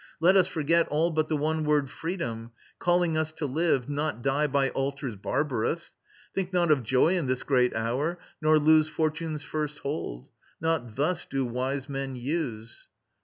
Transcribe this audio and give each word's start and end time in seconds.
Let 0.19 0.35
us 0.35 0.47
forget 0.47 0.87
All 0.87 1.11
but 1.11 1.27
the 1.27 1.37
one 1.37 1.63
word 1.63 1.87
Freedom, 1.87 2.53
calling 2.79 3.15
us 3.15 3.31
To 3.33 3.45
live, 3.45 3.87
not 3.87 4.23
die 4.23 4.47
by 4.47 4.71
altars 4.71 5.15
barbarous. 5.15 5.93
Think 6.33 6.51
not 6.51 6.71
of 6.71 6.81
joy 6.81 7.15
in 7.15 7.27
this 7.27 7.43
great 7.43 7.75
hour, 7.75 8.17
nor 8.41 8.57
lose 8.57 8.89
Fortune's 8.89 9.43
first 9.43 9.77
hold. 9.85 10.29
Not 10.59 10.95
thus 10.95 11.25
do 11.27 11.45
wise 11.45 11.87
men 11.87 12.15
use. 12.15 12.87